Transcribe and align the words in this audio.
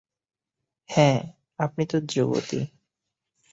হ্যাঁঁ 0.89 1.19
আপনি 1.59 1.83
তো 1.85 1.97
যুবতী। 2.09 2.61